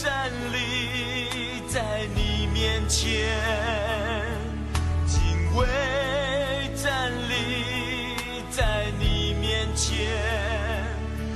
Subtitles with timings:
[0.00, 3.34] 站立在你面前，
[5.08, 5.66] 敬畏
[6.76, 10.06] 站立在你面前，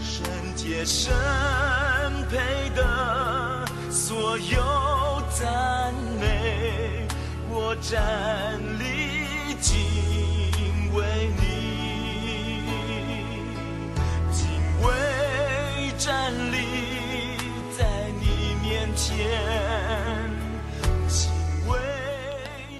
[0.00, 1.12] 圣洁圣
[2.30, 7.08] 配的所有赞美，
[7.50, 8.91] 我站立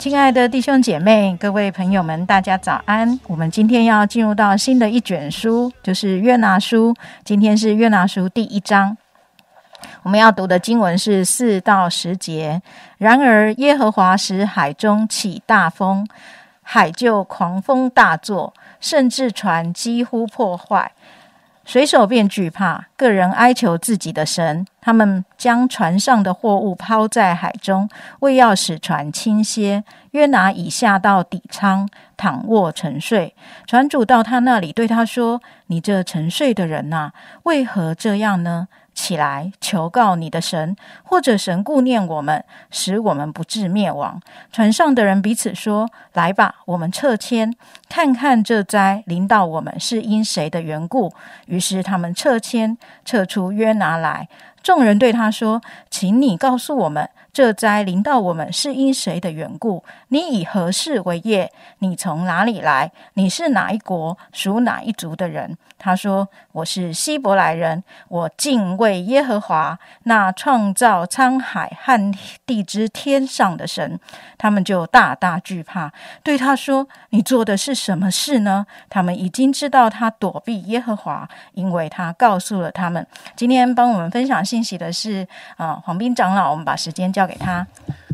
[0.02, 3.20] 亲爱的弟兄姐妹、各位朋友们，大家早安！
[3.28, 6.92] 我们今天要进入到新的一卷书，就是约拿书。
[7.22, 8.96] 今天是约拿书第一章，
[10.02, 12.60] 我们要读的经文是四到十节。
[12.98, 16.04] 然而，耶和华使海中起大风，
[16.62, 20.90] 海就狂风大作，甚至船几乎破坏。
[21.64, 24.66] 水手便惧怕，个人哀求自己的神。
[24.80, 27.88] 他们将船上的货物抛在海中，
[28.20, 29.84] 为要使船倾斜。
[30.10, 33.34] 约拿已下到底舱，躺卧沉睡。
[33.66, 37.12] 船主到他那里，对他说：“你这沉睡的人呐、
[37.44, 38.68] 为何这样呢？
[38.94, 44.20] 起来，求告你的神，或者神顾念我们，使我们不至灭亡。”
[44.52, 47.54] 船上的人彼此说：“来吧，我们撤迁，
[47.88, 51.12] 看看这灾临到我们是因谁的缘故。”
[51.46, 54.28] 于是他们撤迁，撤出约拿来。
[54.62, 55.60] 众人对他说
[55.90, 59.82] ：“请你告诉我们，这灾临到我们是因谁的缘故？
[60.08, 61.50] 你以何事为业？
[61.80, 62.92] 你从哪里来？
[63.14, 72.14] 你是哪一国、属哪一族的人？”他说：“我是希伯来人，我敬畏耶和华，那创造沧海和
[72.46, 73.98] 地之天上的神。”
[74.38, 83.04] 他们就大大惧怕，对他说：“你做的是什么事呢？”他们已经知道他躲避耶和华，因为他告诉了他们。
[83.34, 87.66] 今天帮我们分享信息的是啊、黄斌长老，我们把时间交给他。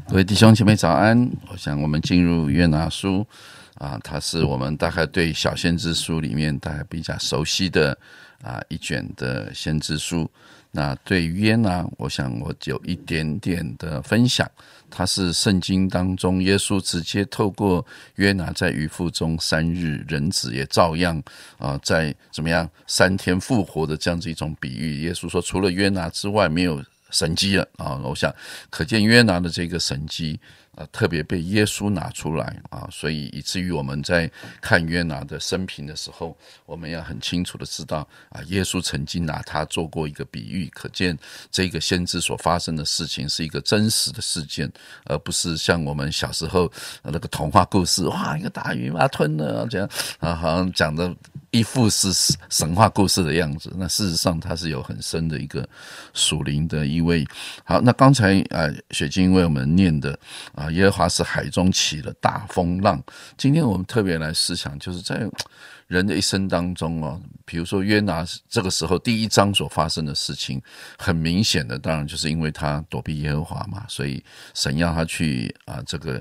[0.08, 1.28] 各位弟兄姐妹早安！
[1.50, 3.26] 我想我们进入约拿书
[3.74, 7.98] 啊，它是我们大概对小先知书里面大概比较熟悉的
[8.40, 10.30] 啊一卷的先知书。
[10.70, 14.48] 那对约拿，我想我有一点点的分享。
[14.90, 17.84] 它是圣经当中耶稣直接透过
[18.14, 21.22] 约拿在鱼腹中三日，人子也照样
[21.58, 25.02] 啊、在怎么样三天复活的这样子一种比喻。
[25.02, 27.96] 耶稣说，除了约拿之外，没有神迹了啊！
[28.04, 28.34] 我想
[28.70, 30.38] 可见约拿的这个神迹
[30.74, 34.30] 啊，特别被耶稣拿出来啊，所以以至于我们在
[34.60, 36.36] 看约拿的生平的时候，
[36.66, 41.18] 我们要很清楚的知道啊，耶稣曾经拿他做过一个比喻，可见
[41.50, 44.70] 这个先知所发生的事情是一个真实的事件，
[45.04, 46.70] 而不是像我们小时候
[47.02, 49.88] 那个童话故事，哇，一个大鱼把它吞了，这样
[50.20, 51.14] 啊，好像讲的
[51.50, 52.12] 一副是
[52.50, 53.72] 神话故事的样子。
[53.76, 55.66] 那事实上，它是有很深的一个
[56.12, 57.26] 属灵的意味。
[57.64, 60.18] 好，那刚才啊，雪晶为我们念的
[60.58, 63.02] 啊，耶和华是海中起了大风浪。
[63.36, 65.20] 今天我们特别来思想，就是在
[65.86, 70.60] 人的一生当中哦，比如说约拿这个时候第一章所发生的事情，
[70.98, 76.20] 很明显的，当然就是因为他躲避耶和华嘛，所以神要他去啊，这个。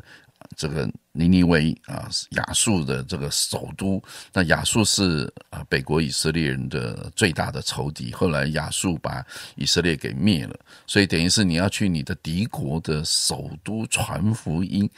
[0.55, 4.01] 这个尼尼微啊，亚述的这个首都，
[4.33, 8.11] 那亚述是啊北国以色列人的最大的仇敌。
[8.13, 9.25] 后来亚述把
[9.55, 14.89] 以色列给灭了，所以等于是你要去你的敌国的首都传福音，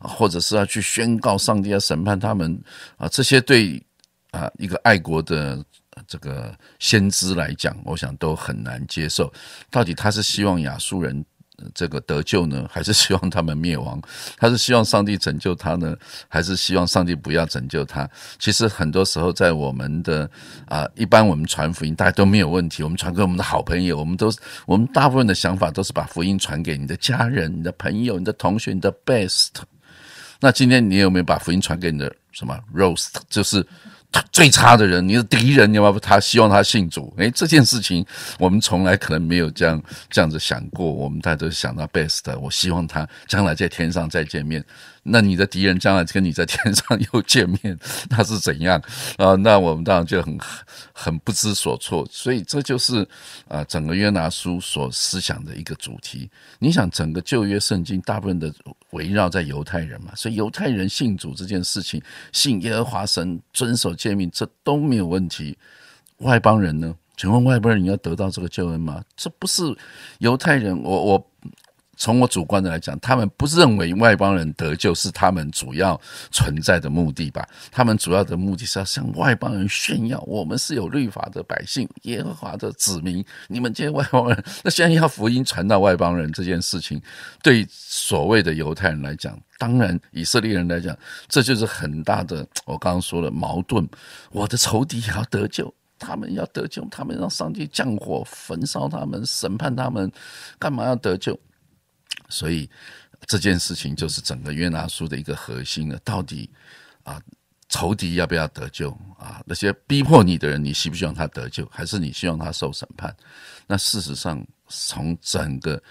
[0.00, 2.60] 或者是要去宣告上帝要审判他们
[2.96, 3.82] 啊，这些对
[4.30, 5.64] 啊一个爱国的。
[6.06, 9.32] 这个先知来讲，我想都很难接受。
[9.70, 11.24] 到底他是希望亚述人
[11.74, 14.00] 这个得救呢，还是希望他们灭亡？
[14.36, 15.96] 他是希望上帝拯救他呢，
[16.28, 18.08] 还是希望上帝不要拯救他？
[18.38, 20.28] 其实很多时候，在我们的
[20.66, 22.82] 啊、一般我们传福音，大家都没有问题。
[22.82, 24.32] 我们传给我们的好朋友，我们都
[24.66, 29.48] 我们大部分的想法都是把福音传给你的家人、你的朋友、你的同学、你的 best。
[30.38, 33.14] 那今天你有没有把福音传给你的什么 roast？
[33.30, 33.66] 就是
[34.32, 37.12] 最差的人，你的敌人，你要不他希望他信主？
[37.16, 38.04] 诶，这件事情
[38.38, 40.90] 我们从来可能没有这样这样子想过。
[40.90, 44.64] 我们大家都想到 best，我希望他将来在天上再见面。
[45.08, 47.78] 那你的敌人将来跟你在天上又见面，
[48.10, 48.82] 那是怎样
[49.18, 50.36] 啊、那我们当然就很
[50.92, 52.04] 很不知所措。
[52.10, 53.06] 所以这就是
[53.46, 56.28] 啊、整个约拿书所思想的一个主题。
[56.58, 58.52] 你想，整个旧约圣经大部分的
[58.90, 62.02] 围绕在犹太人嘛，所以犹太人信主这件事情，
[62.32, 65.56] 信耶和华神、遵守诫命，这都没有问题。
[66.18, 66.94] 外邦人呢？
[67.16, 69.02] 请问外邦人你要得到这个救恩吗？
[69.16, 69.62] 这不是
[70.18, 71.30] 犹太人，我我
[71.96, 76.00] 从我主观的来讲，他们不认为外邦人得救是他们主要
[76.30, 77.46] 存在的目的吧？
[77.72, 83.24] 他们主要的目的是要向外邦人炫耀，我们是有律法的百姓，耶和华的子民。
[83.48, 87.00] 你们这些外邦人，那现在要福音传到外邦人这件事情，
[87.42, 90.96] 对所谓的犹太人来讲，当然以色列人来讲，
[91.28, 92.46] 这就是很大的。
[92.66, 93.88] 我刚刚说了矛盾，
[94.30, 95.72] 我的仇敌也要得救。
[95.98, 100.12] 他们要得救，他们让上帝降火焚烧他们，审判他们，
[100.58, 101.38] 干嘛要得救？
[102.28, 102.68] 所以
[103.26, 105.98] 这件事情就是整个约拿书的一个核心了。
[106.04, 106.50] 到底
[107.02, 107.20] 啊，
[107.68, 109.42] 仇敌要不要得救啊？
[109.46, 113.14] 那些逼迫你的人，你希不希望他得救，还是你希望他受审判？
[113.66, 115.82] 那事实上，从整个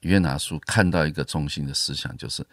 [0.00, 2.46] 约拿书看到一个中心的思想，就是。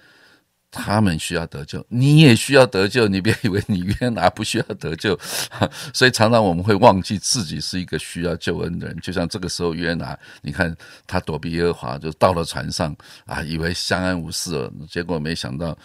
[0.73, 3.07] 他们需要得救，你也需要得救。
[3.07, 5.17] 你别以为你约拿不需要得救，
[5.93, 8.99] 所以常常我们会忘记自己是一个需要救恩的人。
[8.99, 10.75] 就像这个时候约拿，你看
[11.05, 15.77] 他躲避耶和华，就到了船上啊，以为相安无事了，结果没想到。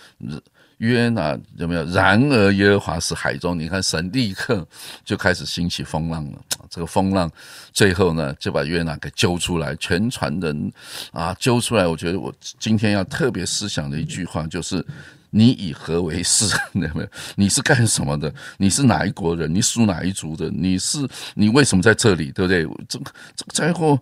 [0.78, 1.84] 约拿有没有？
[1.86, 4.66] 然而耶和华是海中，你看神立刻
[5.04, 6.38] 就开始兴起风浪了。
[6.70, 7.30] 这个风浪
[7.72, 10.72] 最后呢，就把约拿给揪出来，全船人
[11.12, 11.86] 啊揪出来。
[11.86, 14.84] 我觉得我今天要特别思想的一句话就是：
[15.30, 16.44] 你以何为事？
[16.75, 17.08] 有没有？
[17.34, 18.32] 你是干什么的？
[18.58, 19.52] 你是哪一国人？
[19.52, 20.48] 你属哪一族的？
[20.50, 20.98] 你是
[21.34, 22.31] 你为什么在这里？
[22.31, 22.62] 对不对？
[22.88, 24.00] 这个这个灾祸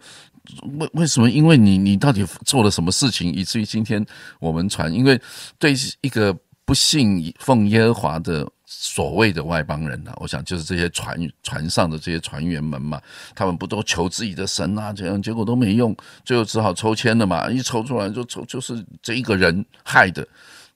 [0.79, 1.31] 为为什么？
[1.31, 4.05] 因为你你到底做了什么事情，以至于今天
[4.41, 4.93] 我们传？
[4.93, 5.19] 因为
[5.59, 6.37] 对一个。
[6.67, 10.13] 不信奉耶和华的所谓的外邦人呢？
[10.17, 13.01] 我想就是这些船船上的这些船员们嘛，
[13.37, 14.93] 他们不都求自己的神啊？
[14.93, 17.49] 这样结果都没用，最后只好抽签了嘛。
[17.49, 20.27] 一抽出来就抽，就是这一个人害的。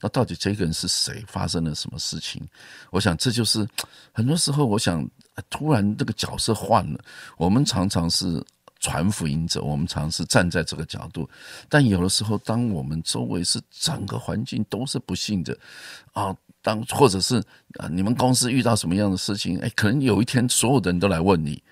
[0.01, 1.25] 那到底这个人是谁？
[1.27, 2.41] 发生了什么事情？
[2.91, 3.69] 我想这就是
[4.13, 5.05] 很多时候，我想
[5.51, 7.01] 突然这个角色换了。
[7.37, 8.43] 我们常常是。
[8.81, 11.29] 传福音者，我们常是站在这个角度，
[11.69, 15.56] 但有的时候，当我们周围是整个环境都是不幸的，
[16.12, 17.37] 啊，当或者是
[17.79, 21.62] 啊，你们公司遇到什么样的事情，哎，可能有一天所有的人都来问你，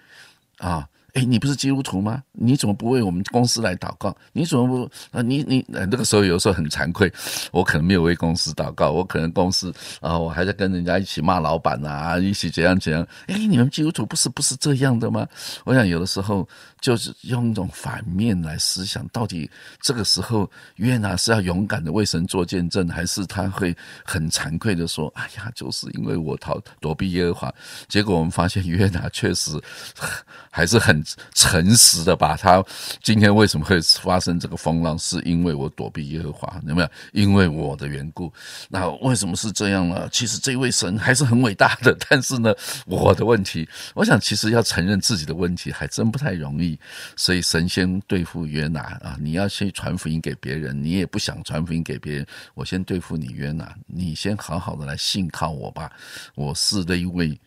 [0.59, 0.89] 啊。
[1.15, 2.23] 哎，你不是基督徒吗？
[2.33, 4.15] 你怎么不为我们公司来祷告？
[4.33, 5.23] 你怎么不啊？
[5.23, 7.11] 你你那个时候有时候很惭愧，
[7.51, 13.05] 我可能没有为公司祷告，我可能公司啊，我还在跟人家一起骂老板啊，一起怎样怎样。
[13.27, 15.27] 哎，你们基督徒不是不是这样的吗？
[15.65, 16.47] 我想有的时候
[16.79, 19.51] 就是用一种反面来思想，到底
[19.81, 23.75] 这个时候约拿是要勇敢的为神做见证，还是他会
[24.05, 27.55] 很惭愧的说：“哎呀，就是因为我逃躲避耶和华。”
[27.89, 29.59] 结果我们发现约拿确实
[30.53, 30.98] 还是很。
[31.35, 32.63] 诚实的把他
[33.03, 36.89] 今天为什么会发生这个风浪，是因为我躲避耶和华，有没有？
[37.13, 38.33] 因为我的缘故。
[38.69, 40.09] 那为什么是这样呢？
[40.11, 42.53] 其实这位神还是很伟大的，但是呢，
[42.87, 46.79] 我的问题，我想其实要承认自己的问题还真不太容易。
[47.17, 55.91] 所以神仙对付约拿啊，你要去传福音给别人，你也不想传福音给别人，我先对付你约拿，你先好好的来信靠我吧，
[56.35, 57.39] 我是那一位。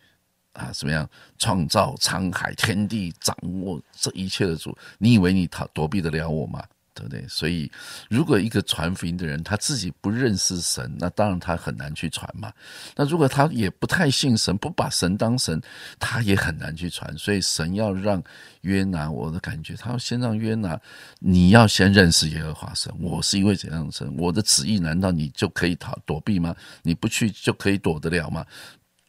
[0.52, 1.08] 啊，怎么样？
[1.38, 6.62] 创造沧海天地，掌握这一切的主，你以为你逃躲避得了我吗？
[6.94, 7.26] 对不对？
[7.26, 7.72] 所以，
[8.10, 12.52] 如果一个传福音的人他自己不认识神，那当然他很难去传嘛。
[12.94, 15.58] 那如果他也不太信神，不把神当神，
[15.98, 17.16] 他也很难去传。
[17.16, 18.22] 所以，神要让
[18.60, 20.78] 约拿，我的感觉，他要先让约拿，
[21.18, 22.92] 你要先认识耶和华神。
[23.00, 24.14] 我是一位怎样的神？
[24.18, 26.54] 我的旨意难道你就可以逃躲避吗？
[26.82, 28.44] 你不去就可以躲得了吗？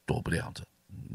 [0.05, 0.61] 躲不了的。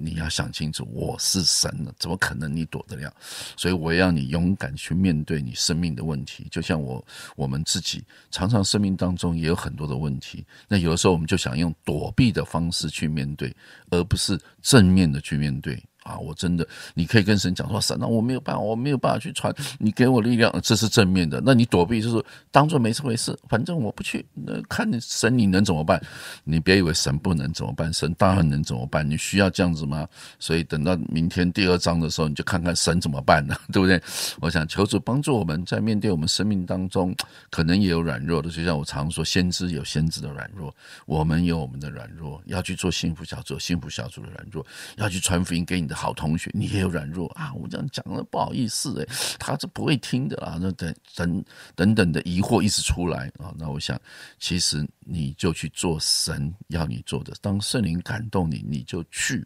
[0.00, 3.12] 你要想清楚，我是神了，怎么可能你躲得了？
[3.56, 6.46] 所以我要你勇敢去面对你生命的问题。
[6.50, 10.44] 就像我，我们自己常常生命当中也有很多的问题。
[10.68, 13.54] 那有的时候我们就想用躲避的方式去面对，
[13.90, 15.82] 而不是正面的去面对。
[16.08, 21.42] 啊，我真的，你可以跟神讲说，神啊，我没有办法，我没有办法去传，你给我力量，这是正面的。
[21.44, 24.24] 那你躲避就是当做没这回事，反正我不去。
[24.32, 26.02] 那看神你能怎么办？
[26.44, 29.08] 你别以为神不能怎么办，神当然能怎么办。
[29.08, 30.08] 你需要这样子吗？
[30.38, 33.54] 所以等到明天第二章的时候，你就看看神怎么办呢？
[33.70, 34.00] 对不对？
[34.40, 37.14] 我想求主帮助我们在面对我们生命当中，
[37.50, 40.74] 可能也有软弱的，就像我常说，先知有先知的软弱，
[41.04, 44.64] 我们有我们的软弱，要去做幸福小组，幸福小组的软弱，
[44.96, 45.97] 要去传福音给你的。
[45.98, 47.52] 好同学，你也有软弱啊！
[47.54, 49.06] 我这样讲了不好意思哎，
[49.38, 50.56] 他是不会听的啊。
[50.60, 53.52] 那等等等等的疑惑一直出来啊。
[53.58, 54.00] 那我想，
[54.38, 57.34] 其实你就去做神要你做的。
[57.40, 59.44] 当圣灵感动你，你就去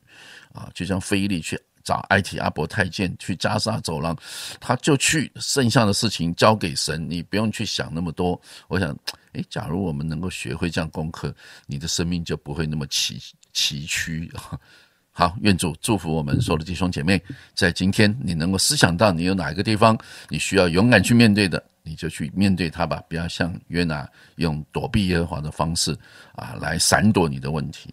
[0.53, 0.71] 啊。
[0.75, 4.15] 就像菲利去找埃提阿伯太监去加沙走廊，
[4.61, 8.39] 他就去，剩下的事情交给神，你不用去想那么多。
[8.69, 8.95] 我想，
[9.33, 11.35] 哎，假如我们能够学会这样功课，
[11.67, 13.19] 你的生命就不会那么崎
[13.55, 14.61] 崎岖啊。
[15.15, 17.21] 好，愿主祝福我们所有的弟兄姐妹，
[17.55, 19.97] 在今天你能够思想到你有哪一个地方
[20.31, 25.95] 你需要勇敢去面对的，你就去面对它吧，不要像约拿用躲避耶和华的方式
[26.35, 27.93] 啊来闪躲你的问题。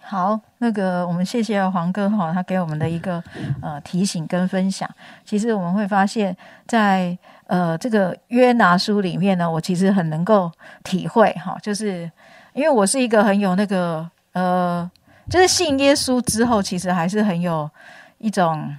[0.00, 3.22] 好，那个我们谢谢黄哥哈，他给我们的一个
[3.60, 4.88] 呃提醒跟分享。
[5.24, 6.34] 其实我们会发现，
[6.66, 10.50] 在呃这个约拿书里面呢，我其实很能够
[10.82, 12.10] 体会哈，就是
[12.54, 14.90] 因为我是一个很有那个呃，
[15.30, 17.70] 就是信耶稣之后，其实还是很有
[18.18, 18.74] 一种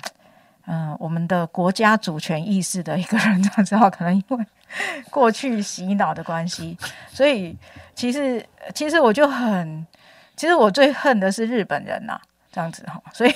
[0.65, 4.45] 嗯我们的国家主权意识的一个人，这样子哈，可能因为
[5.09, 6.77] 过去洗脑的关系，
[7.11, 7.55] 所以
[7.93, 9.85] 其实其实我就很。
[10.37, 12.19] 其实我最恨的是日本人呐，
[12.51, 13.33] 这样子哈，所以，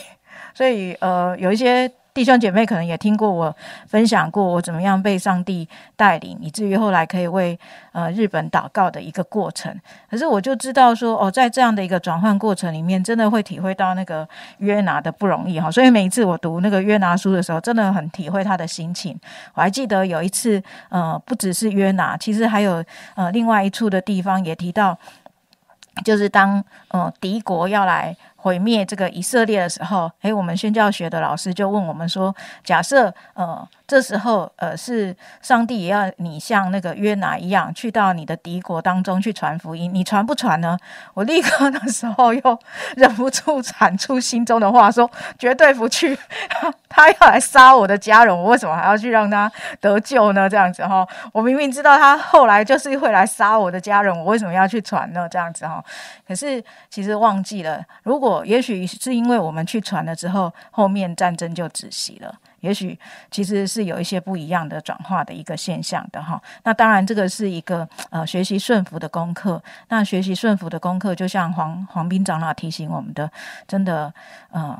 [0.53, 3.55] 所以呃，有一些弟兄姐妹可能也听过我
[3.87, 7.57] 分享过我怎么样被上帝带领，以至于后来可以为
[7.91, 9.73] 呃日本祷告的一个过程。
[10.09, 15.71] 可是我就知道说，哦，在这样的一个转换过程里面，真的会体会到那个约拿的不容易哈。
[15.71, 19.17] 所以每一次我读那个约拿书的时候，真的很体会他的心情。
[19.53, 22.83] 我还记得有一次，呃，不只是约拿，其实还有
[23.15, 24.97] 呃另外一处的地方也提到。
[26.05, 26.63] 就是当
[26.93, 33.67] 嗯敌国要来毁灭这个以色列的时候，诶，我们宣教学的老师就问我们说：假设呃。
[33.89, 39.89] 这时候，呃，是上帝也要你像那个约拿一样，去到你的敌国当中去传福音。
[39.91, 40.77] 你传不传呢？
[41.15, 42.59] 我立刻那时候又
[42.95, 46.15] 忍不住喊出心中的话，说绝对不去。
[46.87, 50.47] 他要来杀我的家人，我为什么还要去让他得救呢？
[50.47, 55.27] 这样子哈，我明明知道他后来就是会来杀我的家人，我为什么要去传呢？
[55.27, 55.83] 这样子哈，
[56.27, 62.33] 可是其实忘记了，如果也许是因为我们去传了之后，后面战争就止息了。
[62.61, 62.97] 也许
[63.31, 66.41] 其实是有一些不一样的转化的一个现象的哈。
[66.63, 69.61] 那当然，这个是一个呃学习顺服的功课。
[69.87, 73.31] 那学习顺服的功课，就像黄黄斌长老提醒我们的，
[73.65, 74.13] 真的
[74.51, 74.77] 呃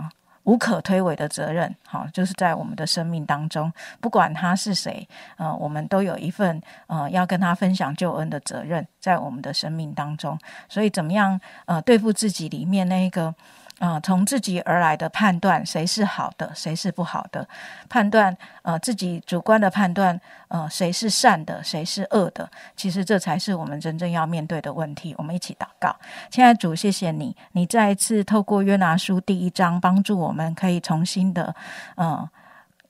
[0.50, 1.76] 无可推诿的责任。
[1.86, 10.36] 好，就是在我们的生命当中，不管他是谁，呃，我们都有一份呃要跟他分享救恩的责任，在我们的生命当中。
[10.68, 13.36] 所以，怎么样呃对付自己里面那一个？
[13.80, 17.48] 啊，从自己而来的判断，谁是好的，谁是不好的？
[17.90, 20.20] 判断，呃，自己主观的判断，
[20.50, 22.50] 呃，谁是善的，谁是恶的？
[22.76, 25.16] 其实这才是我们真正要面对的问题。
[25.18, 25.96] 我们一起祷告，
[26.30, 31.56] 亲爱主，谢谢你，你再一次透过约拿书第一章，帮助我们可以重新的，
[31.96, 32.30] 嗯。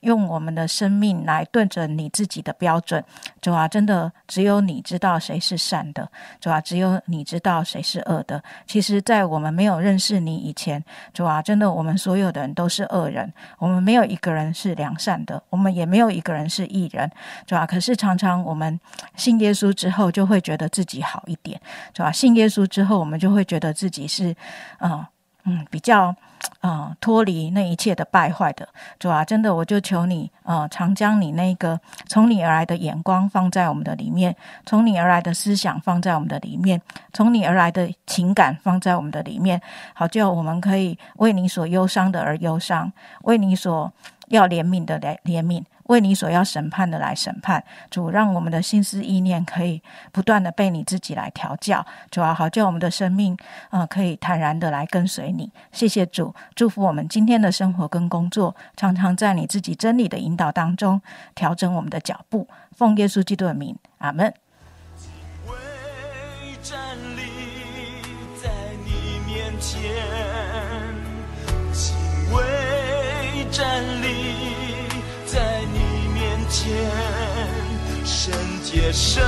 [0.00, 3.04] 用我们的生命来对着你自己的标准，
[3.40, 8.42] 主啊，真的只有你知道谁是善的，主啊，只有你知道谁是恶的。
[8.66, 17.10] 其实，在我们没有认识你以前，主啊，真的我们所有的人都是恶人，我们没有一个人是良善的，我们也没有一个人是义人，
[17.46, 17.66] 主啊。
[17.66, 18.78] 可是常常我们
[19.16, 21.60] 信耶稣之后，就会觉得自己好一点，
[21.92, 22.10] 主啊。
[22.10, 24.34] 信耶稣之后，我们就会觉得自己是，
[24.80, 25.04] 嗯
[25.44, 26.14] 嗯，比较。
[26.60, 28.66] 啊，脱离那一切的败坏的
[28.98, 36.80] 主啊，真的，我就求你啊，常将你那个从你而来的眼光放在我们的里面，从你而来的思想放在我们的里面，
[37.12, 39.60] 从你而来的情感放在我们的里面，
[39.94, 42.90] 好叫我们可以为你所忧伤的而忧伤，
[43.22, 43.92] 为你所
[44.28, 45.62] 要怜悯的来怜悯。
[45.90, 49.82] 为你所要审判的来审判，主让我们的心思意念可以
[50.12, 53.36] 不断的被你自己来调教，主啊，好叫我们的生命
[53.70, 55.50] 啊可以坦然的来跟随你。
[55.72, 61.02] 谢谢主，祝福我们今天的生活跟工作，常常在你自己真理的引导当中
[61.34, 62.46] 调整我们的脚步。
[62.70, 64.32] 奉耶稣基督的名，阿门。
[78.04, 79.22] 圣洁圣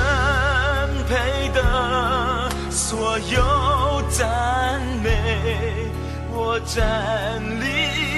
[1.07, 5.89] 配的所有赞美，
[6.31, 8.12] 我站立